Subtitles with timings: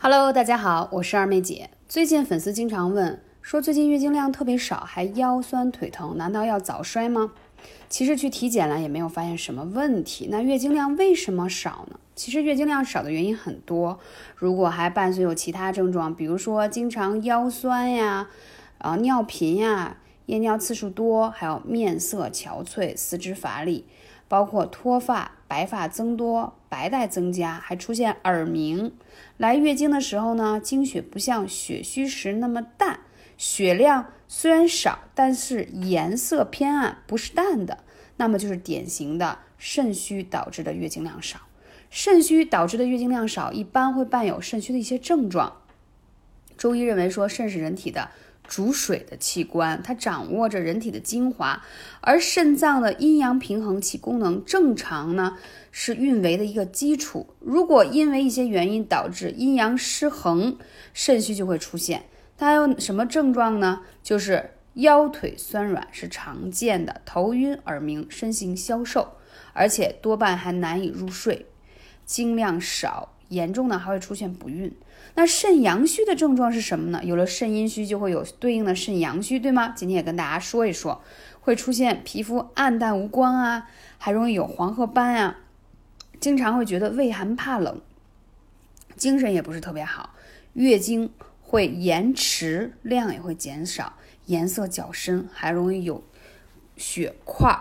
[0.00, 1.70] Hello，大家好，我是二妹姐。
[1.88, 7.32] 最近粉丝经常问，说最近月经量特别少，还腰酸腿疼，难道要早衰吗？
[7.88, 10.28] 其实去体检了也没有发现什么问题。
[10.30, 11.98] 那月经量为什么少呢？
[12.14, 13.98] 其实月经量少的原因很多，
[14.36, 18.28] 如果还伴随有其他症状，比如说经常腰酸呀，
[18.78, 19.96] 啊尿频呀，
[20.26, 23.84] 夜尿次数多，还有面色憔悴、四肢乏力。
[24.28, 28.92] 包括脱发、白发增多、白带增加，还出现耳鸣。
[29.38, 33.00] 来月经的时候呢，经血不像血虚时那么淡，
[33.36, 37.78] 血量虽然少，但是颜色偏暗，不是淡的，
[38.18, 41.40] 那么就是典型的肾虚导致的月经量少。
[41.90, 45.62] 肾虚导致的月经量少，一般会伴有肾虚的一些症状。
[46.58, 48.10] 中医认为说，肾是人体的。
[48.48, 51.62] 主水的器官，它掌握着人体的精华，
[52.00, 55.36] 而肾脏的阴阳平衡其功能正常呢，
[55.70, 57.34] 是运维的一个基础。
[57.38, 60.56] 如果因为一些原因导致阴阳失衡，
[60.94, 62.06] 肾虚就会出现。
[62.38, 63.82] 它有什么症状呢？
[64.02, 69.16] 就是腰腿酸软是常见的，头晕耳鸣，身形消瘦，
[69.52, 71.46] 而且多半还难以入睡，
[72.06, 73.14] 经量少。
[73.28, 74.72] 严重呢还会出现不孕。
[75.14, 77.00] 那肾阳虚的症状是什么呢？
[77.02, 79.70] 有了肾阴虚就会有对应的肾阳虚，对吗？
[79.70, 81.02] 今天也跟大家说一说，
[81.40, 85.38] 会出现皮肤暗淡无光啊，还容易有黄褐斑啊，
[86.20, 87.80] 经常会觉得畏寒怕冷，
[88.96, 90.14] 精神也不是特别好，
[90.52, 93.94] 月经会延迟，量也会减少，
[94.26, 96.04] 颜色较深，还容易有
[96.76, 97.58] 血块。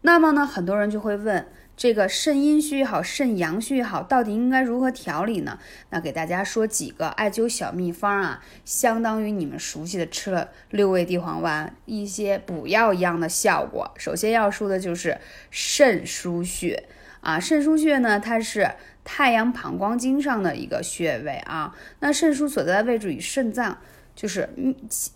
[0.00, 1.46] 那么呢，很多人就会问。
[1.76, 5.60] 这个肾阴虚也好，肾阳虚也好，到底应该如何调理呢？
[5.90, 13.88] 那给大家说几个艾灸小秘方啊，相当于你们熟悉的吃了六味地黄丸一些补药一样的效果。
[13.96, 15.16] 首先要说的就是
[15.52, 16.82] 肾腧穴
[17.20, 18.68] 啊，肾腧穴呢，它是
[19.04, 21.76] 太阳膀胱经上的一个穴位啊。
[22.00, 23.78] 那肾腧所在的位置与肾脏
[24.18, 24.74] 就是密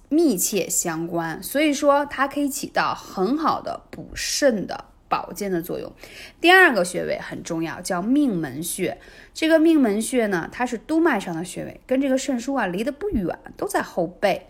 [0.09, 4.85] 密切相关，所以说它可以起到很好的补肾的。
[5.13, 5.93] 保健的作用。
[6.41, 8.97] 第二个穴位很重要，叫命门穴。
[9.35, 14.47] 这个命门穴呢，它是督脉上的穴位，跟这个肾腧啊离得不远，都在后背。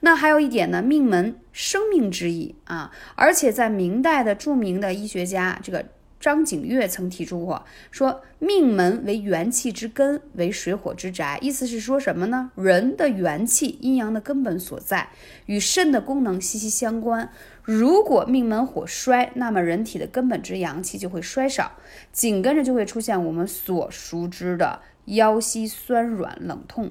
[0.00, 5.84] 那还有一点呢，命门生命之意啊，而且在明代的著名的医学家这个。
[6.20, 11.38] 张景岳曾提出过，说命门为元气之根，为水火之宅。
[11.40, 12.50] 意思是说什么呢？
[12.56, 15.10] 人的元气、阴阳的根本所在，
[15.46, 17.30] 与肾的功能息息相关。
[17.62, 21.72] 如果命门火衰，那么人体的根本之阳气就会衰少，
[22.12, 26.90] 紧跟着就会出现我们所熟知的腰膝酸软、冷痛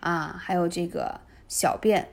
[0.00, 2.10] 啊，还有这个小便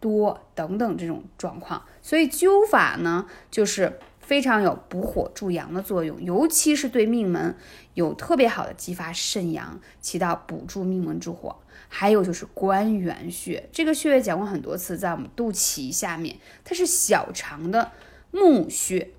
[0.00, 1.84] 多等等这种状况。
[2.02, 4.00] 所以灸法呢，就是。
[4.30, 7.56] 非常有补火助阳的作用，尤其是对命门
[7.94, 11.56] 有特别好的激发肾阳，起到补助命门之火。
[11.88, 17.90] 还有就是关元穴，这个穴位讲过很多次，在我们肚脐下面，它是小肠的
[18.30, 19.10] 募穴。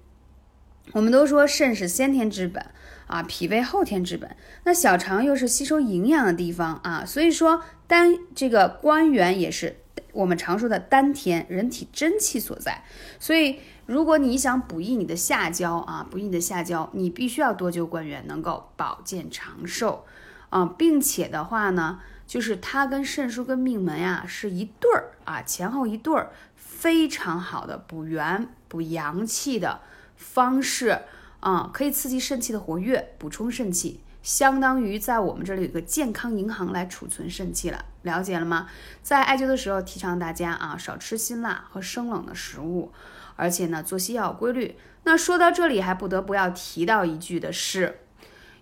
[0.94, 2.66] 我们都说肾是先天之本
[3.08, 9.81] 啊，脾胃后天之本，那小肠又是吸收营养的地方啊，所以说单这个关元也是。
[10.12, 12.84] 我们常说的丹田，人体真气所在。
[13.20, 20.06] 所以，如果你想补益你的下焦啊，补益你的下焦，你必须要多灸关元，能够保健长寿
[20.50, 29.82] 啊，并且的话呢，就是它跟肾腧跟命门呀是一对儿啊，前后一对儿，非常好的补元补阳气的
[30.16, 31.00] 方式
[31.40, 34.02] 啊，可以刺激肾气的活跃，补充肾气。
[34.24, 38.70] 相当于在我们这里有个健康银行来储存肾气了，了解了吗？
[39.02, 42.92] 在艾灸的时候，提倡大家啊少吃辛辣和生冷的食物，
[43.36, 44.76] 而且呢作息要有规律。
[45.04, 48.02] 那说到这里，还不得不要提到一句的是，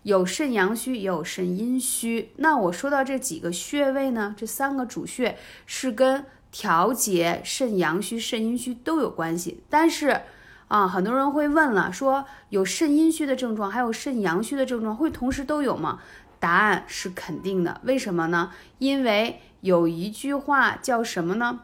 [0.04, 2.32] 有肾阳虚也有肾阴虚。
[2.38, 10.22] 那我说到这几个穴位呢，这三个主穴是跟调节肾阳虚、肾阴虚都有关系，但是。
[10.70, 16.00] 啊，很多人会问了，说有肾阴虚的症状，还有肾阳虚的症状，会同时都有吗？
[16.40, 17.82] 答案是肯定的。
[17.84, 18.52] 为什么呢？
[18.78, 21.62] 因为有一句话叫什么呢？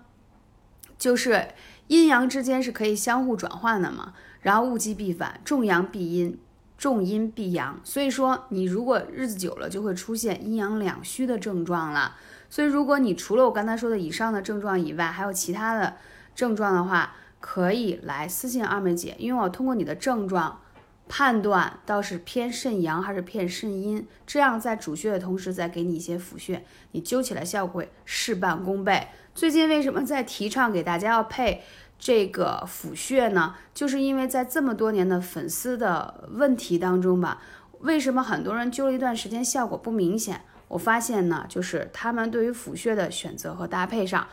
[0.98, 1.50] 就是
[1.88, 4.14] 阴阳之间是可以相互转换的嘛。
[4.42, 6.40] 然后物极必反，重阳必阴，
[6.78, 7.80] 重阴必阳。
[7.84, 12.16] 所以说，你如果日子久了，就会出现阴阳两虚的症状了。
[12.50, 15.96] 所以，如果你除了我刚才说的以上的症状以外，还有其他的
[16.36, 17.16] 症状的话，
[17.48, 20.62] 可以来私信二妹姐，因为我通过你的症状
[21.08, 29.10] 判断到是偏肾阳还是偏肾阴，这样在主穴的同时再给你一些辅穴，你灸起来效果事半功倍。
[29.36, 31.62] 最近为什么在提倡给大家要配
[32.00, 33.54] 这个辅穴呢？
[33.76, 37.40] 就是因为在这么多年的粉丝的问题当中吧，
[37.82, 44.26] 为什么很多人灸了一段时间效果不明显，我发现呢，就是他们对于辅穴的选择和搭配上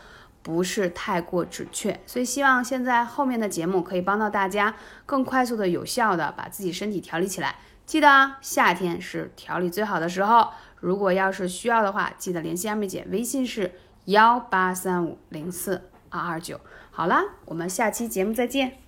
[0.42, 4.74] 不是太过准确，所以希望现在后面的节目可以帮到大家
[5.06, 7.56] 更快速的、有效的把自己身体调理起来。
[7.86, 10.50] 记得啊夏天是调理最好的时候，
[10.80, 13.72] 如果要是需要的话，记得联系阿妹姐，微信是
[14.06, 16.60] 幺八三五零四二二九。
[16.90, 18.81] 好啦，我们下期节目再见。